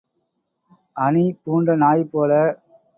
அணி 0.95 1.25
பூண்ட 1.43 1.75
நாய் 1.77 2.03
போல. 2.13 2.31